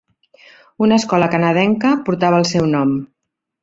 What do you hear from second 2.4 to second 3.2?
el seu nom.